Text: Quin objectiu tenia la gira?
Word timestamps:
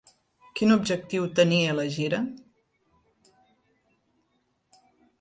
Quin 0.59 0.75
objectiu 0.75 1.27
tenia 1.41 1.77
la 1.81 1.85
gira? 1.97 2.23